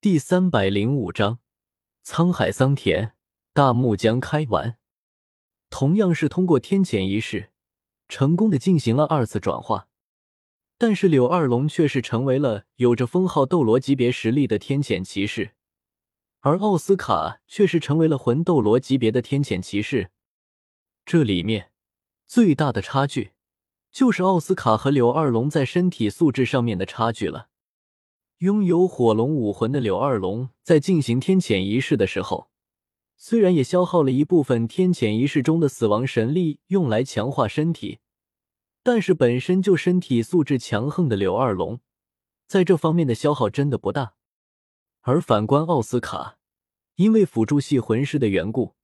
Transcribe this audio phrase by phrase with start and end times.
[0.00, 1.40] 第三百零五章，
[2.04, 3.14] 沧海桑田，
[3.52, 4.78] 大幕将开完。
[5.70, 7.50] 同样是通过天谴仪式，
[8.08, 9.88] 成功的进行了二次转化，
[10.78, 15.56] 但是柳二龙却是成为了有着封号斗罗级别实力的天谴骑士，
[16.42, 20.12] 而奥斯卡却是成为了魂斗罗级别的天谴骑士。
[21.04, 21.72] 这里面
[22.24, 23.32] 最大的差距，
[23.90, 27.48] 就是奥斯卡和柳二龙在身体素质上面的差距了。
[28.38, 32.50] 拥有火龙武魂的柳二龙在进行天谴仪式的时候，
[33.16, 37.98] 虽然也消耗了一部分天谴仪式中的死亡神力用来强化身体，
[38.84, 41.80] 但是本身就身体素质强横的柳二龙，
[42.46, 44.14] 在这方面的消耗真的不大。
[45.00, 46.38] 而反观奥斯卡，
[46.94, 48.76] 因为辅助系魂师的缘故，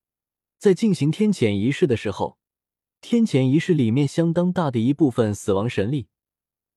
[0.59, 2.39] 在进行天谴仪式的时候，
[3.01, 6.09] 天谴仪式里面相当大的一部分死亡神力。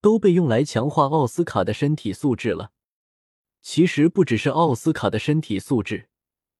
[0.02, 2.72] 都被用来强化奥斯卡的身体素质了。
[3.62, 6.10] 其实不只是奥斯卡的身体素质，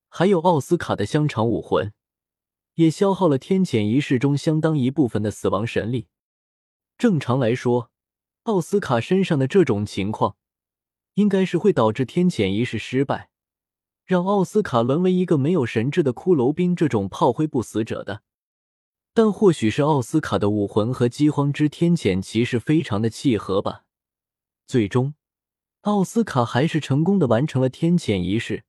[0.10, 1.94] 还有奥斯卡的香肠武魂，
[2.74, 6.08] 也消耗了天谴仪式中相当一部分的死亡神力。
[6.98, 7.92] 正常来说，
[8.44, 10.36] 奥斯卡身上的这种情况，
[11.14, 13.30] 应该是会导致天谴仪式失败，
[14.04, 18.24] 让奥斯卡沦为一个没有神智的骷髅兵这种炮灰不死者的。
[19.18, 23.84] 但或许是奥斯卡的武魂和饥荒之天谴骑士非常的契合吧，
[24.68, 25.16] 最终，
[25.82, 28.64] 奥斯卡还是成功的完成了天谴仪式，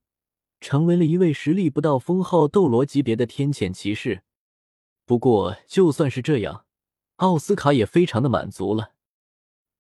[0.58, 4.22] 成为了一位实力不到封号斗罗级别的天谴骑士。
[5.04, 6.64] 不过，就算是这样，
[7.16, 8.92] 奥斯卡也非常的满足了，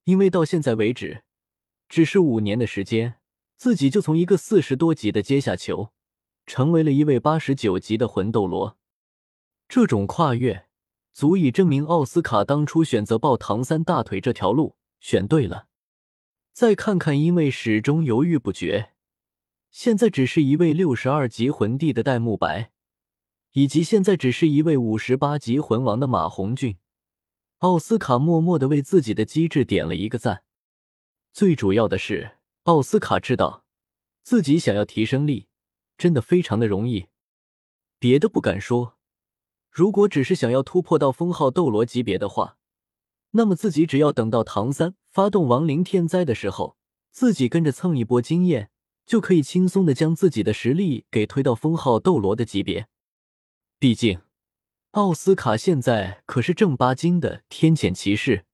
[0.04, 1.22] 因为到现在为止，
[1.88, 3.14] 只是五年的时间，
[3.56, 5.94] 自己就从一个四十多级的阶下囚，
[6.44, 8.77] 成为了一位八十九级的魂斗罗。
[9.68, 10.66] 这种跨越，
[11.12, 15.68] 足以证明奥斯卡当初选择抱唐三大腿这条路选对了。
[16.54, 18.94] 再看看，因为始终犹豫不决，
[19.70, 22.72] 现在只是一位六十二级魂帝的戴沐白，
[23.52, 26.78] 以及现在只是一位五十八级魂王的马红俊，
[27.58, 30.44] 奥斯卡默默的为自己的机智点了一个赞。
[31.30, 33.64] 最主要的是，奥斯卡知道
[34.22, 35.48] 自己想要提升力，
[35.98, 37.08] 真的非常的容易，
[37.98, 38.97] 别的不敢说。
[39.70, 42.56] 如果只是想要突破到封号斗罗级别的话，
[43.32, 46.76] 那么自己只要等到唐三发动亡灵天灾的时候，
[47.10, 48.70] 自己跟着蹭一波经验，
[49.04, 52.88] 就可以轻松的将自己的实力给推到封号斗罗的级别。
[53.78, 54.22] 毕竟，
[54.92, 58.46] 奥斯卡现在可是正八经的天谴骑士，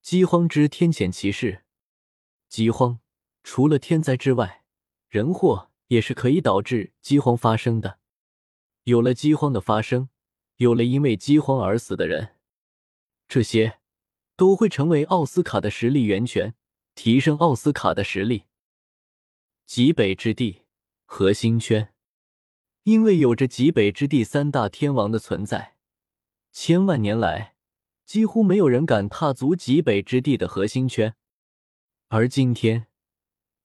[0.00, 1.64] 饥荒之天谴骑士。
[2.48, 2.98] 饥荒
[3.44, 4.64] 除了天灾之外，
[5.08, 7.98] 人祸也是可以导致饥荒发生的。
[8.84, 10.08] 有了饥荒的发生。
[10.62, 12.36] 有了因为饥荒而死的人，
[13.26, 13.80] 这些
[14.36, 16.54] 都会成为奥斯卡的实力源泉，
[16.94, 18.44] 提升奥斯卡的实力。
[19.66, 20.62] 极北之地
[21.04, 21.92] 核心圈，
[22.84, 25.74] 因为有着极北之地三大天王的存在，
[26.52, 27.56] 千万年来
[28.04, 31.16] 几乎没有人敢踏足极北之地的核心圈。
[32.06, 32.86] 而今天，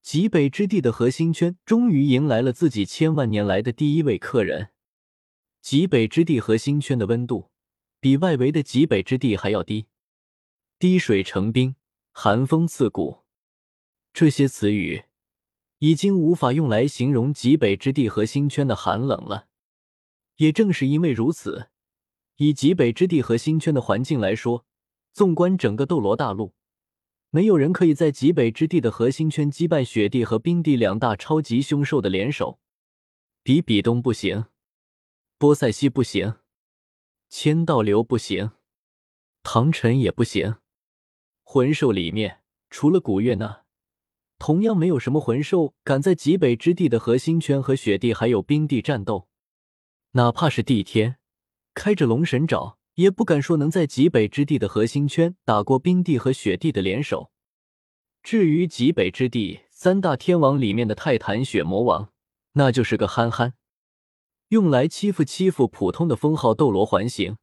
[0.01, 4.69] 极北之地的核心圈终于迎来了自己千万年来的第一位客人。
[5.69, 7.49] 极北之地核心圈的温度
[7.99, 9.87] 比外围的极北之地还要低，
[10.79, 11.75] 滴水成冰，
[12.13, 13.25] 寒风刺骨。
[14.13, 15.03] 这些词语
[15.79, 19.47] 已经无法用来形容极北之地核心圈的寒冷了。
[20.37, 21.67] 也正是因为如此，
[22.37, 24.65] 以极北之地核心圈的环境来说，
[25.11, 26.53] 纵观整个斗罗大陆，
[27.29, 32.61] 没有人可以在极北之地的核心圈击败雪帝和冰帝两大超级凶兽的联手。
[33.43, 34.45] 比比东不行。
[35.39, 36.33] 波塞西不行，
[37.29, 38.53] 千道流不行，
[39.43, 40.55] 唐晨也不行。
[41.43, 42.39] 魂兽里面，
[42.71, 43.61] 除了古月娜，
[44.39, 49.27] 同样没有什么魂兽敢在极北之地的核心圈和雪地还有冰地战斗。
[50.13, 51.19] 哪怕是帝天，
[51.75, 57.31] 开着龙神爪，也不敢说能在极北之地的核心圈打过冰帝和雪帝的联手。
[58.23, 62.11] 至于极北之地三大天王里面的泰坦血魔王，
[62.53, 63.53] 那就是个憨憨。
[64.49, 67.35] 用来欺负欺负普通的封号斗罗环形，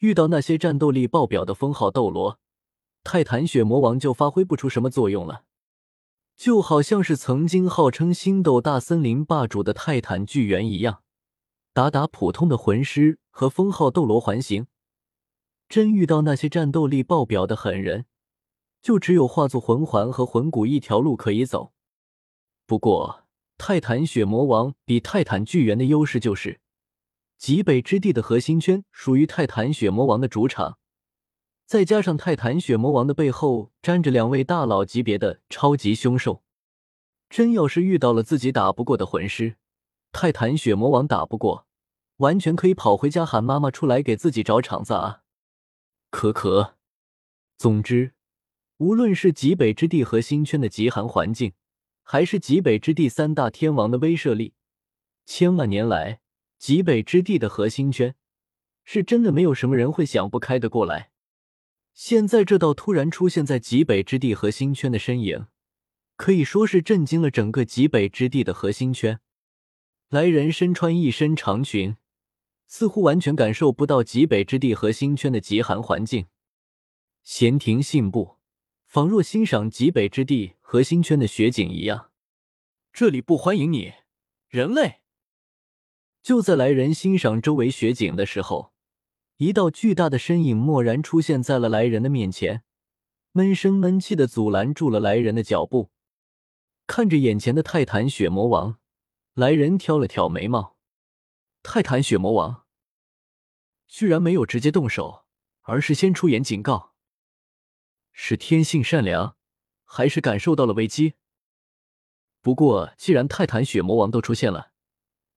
[0.00, 2.38] 遇到那些战斗力爆表的封号斗罗，
[3.02, 5.44] 泰坦血魔王就发挥不出什么作用了。
[6.36, 11.02] 就好像是曾经号称星斗大森林霸主的泰坦巨猿一样，
[11.72, 14.66] 打打普通的魂师和封号斗罗环形，
[15.70, 18.04] 真遇到那些战斗力爆表的狠人，
[18.82, 21.72] 就只有化作魂环和魂骨一条路可以走。
[22.66, 23.19] 不过。
[23.62, 26.60] 泰坦血魔王比泰坦巨猿的优势就是，
[27.36, 30.78] 极北之地的核心圈属于泰坦血魔王的主场，
[31.66, 36.42] 再加上泰坦血魔王的背后站着两位大佬级别的超级凶兽，
[37.28, 39.56] 真要是遇到了自己打不过的魂师，
[40.10, 41.66] 泰坦血魔王打不过，
[42.16, 45.20] 完全可以跑回家喊妈妈出来给自己找场子啊！
[46.08, 46.76] 可可，
[47.58, 48.14] 总之，
[48.78, 51.52] 无论是极北之地和星圈的极寒环境，
[52.12, 54.54] 还是极北之地三大天王的威慑力，
[55.26, 56.18] 千万年来，
[56.58, 58.16] 极北之地的核心圈
[58.82, 61.12] 是真的没有什么人会想不开的过来。
[61.94, 65.46] 现在这道突然出现在极北之地核心圈的身影，
[66.16, 69.20] 可以说是震惊了整个极北之地的核心圈。
[70.08, 71.94] 来人身穿一身长裙。
[72.66, 76.26] 似乎完全感受不到极北之地核心圈的极寒环境，
[77.22, 78.38] 闲庭信步，
[78.84, 82.12] 仿若欣赏极北之地核心圈的雪景一样。
[82.92, 83.92] 这里不欢迎你，
[84.46, 85.00] 人类！
[86.22, 88.72] 就在来人欣赏周围雪景的时候，
[89.38, 92.62] 一道巨大的身影蓦然出现在了来人的面前，
[93.32, 95.90] 闷声闷气的阻拦住了来人的脚步。
[96.86, 98.78] 看着眼前的泰坦血魔王，
[99.34, 100.76] 来人挑了挑眉毛。
[101.64, 102.64] 泰坦血魔王
[103.88, 105.24] 居然没有直接动手，
[105.62, 106.94] 而是先出言警告，
[108.12, 109.36] 是天性善良，
[109.92, 111.14] 还是感受到了危机？
[112.40, 114.70] 不过，既然泰坦血魔王都出现了，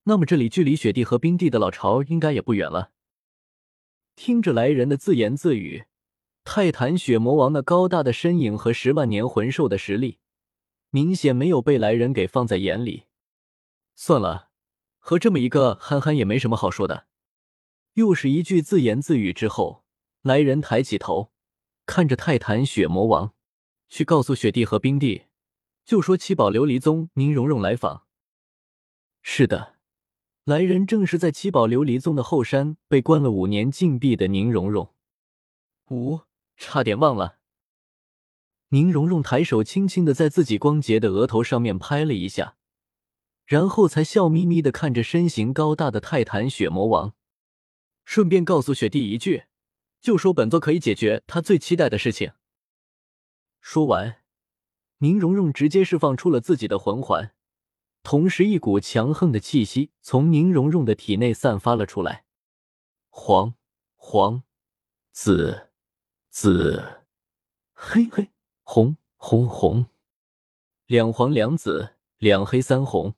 [0.03, 2.91] 那么这里距离雪地和冰地的老巢应该也不远了。
[4.15, 5.85] 听着来人的自言自语，
[6.43, 10.19] 泰坦血魔王那高大的身影和十万年魂兽的实力，
[10.91, 13.05] 明显没有被来人给放在眼里。
[13.95, 14.51] 算了。
[15.05, 17.07] 和这么一个憨憨也没什么好说的。
[17.95, 19.83] 又是一句自言自语之后，
[20.21, 21.33] 来人抬起头，
[21.85, 23.33] 看着泰坦血魔王，
[23.89, 25.23] 去告诉雪帝和冰帝，
[25.85, 28.05] 就说七宝琉璃宗宁荣荣来访。
[29.21, 29.75] 是的，
[30.43, 34.93] 来人正是在七宝琉璃宗的后山被关了五年禁闭的宁荣荣。
[35.89, 36.21] 五，
[36.57, 37.39] 差点忘了。
[38.69, 42.57] 宁荣荣抬手轻轻的在自己光洁的额头上面拍了一下。
[43.45, 47.13] 然后才笑眯眯的看着身形高大的泰坦血魔王，
[48.05, 49.43] 顺便告诉雪帝一句，
[49.99, 52.31] 就说本座可以解决他最期待的事情。
[53.65, 54.17] 说完，
[54.97, 57.33] 宁荣荣直接释放出了自己的魂环，
[58.03, 62.25] 同时一股强横的气息从宁荣荣的体内散发了出来。
[63.09, 63.55] 黄
[63.95, 64.43] 黄
[65.13, 65.69] 紫
[66.29, 67.05] 紫
[67.71, 68.31] 黑黑
[68.63, 69.85] 红红红，
[70.85, 73.15] 两黄两紫两黑三红。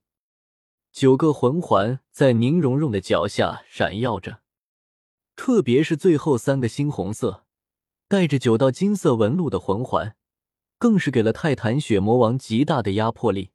[0.91, 4.41] 九个魂环在宁荣荣的脚下闪耀着，
[5.35, 7.45] 特别是最后三个猩红色、
[8.07, 10.15] 带着九道金色纹路的魂环，
[10.77, 13.51] 更是给了泰坦血魔王极大的压迫力。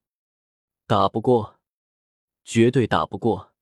[0.87, 1.61] 打不过，
[2.44, 3.52] 绝对打不过！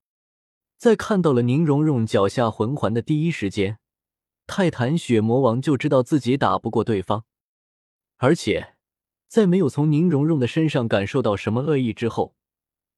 [0.76, 3.78] 在看到了宁荣荣脚下魂环的第一时间，
[4.46, 7.24] 泰坦血魔王就知道自己打不过对方，
[8.16, 8.76] 而且
[9.26, 12.34] 在没有从宁荣荣的身上感受到什么恶意之后。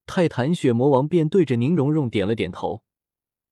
[0.06, 2.82] 泰坦血魔王便对着宁荣荣点了点头，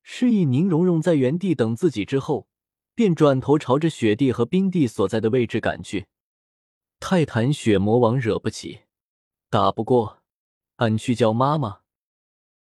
[0.02, 2.04] 示意宁荣荣在原地等自己。
[2.04, 2.48] 之后，
[2.94, 6.06] 便转头朝着雪地和冰地所在的位置赶去。
[7.00, 8.80] 泰坦血魔王惹不起，
[9.48, 10.18] 打不过，
[10.76, 11.80] 俺去叫妈妈。